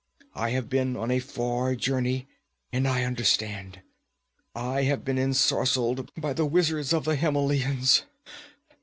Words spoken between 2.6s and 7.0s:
and I understand. I have been ensorcelled by the wizards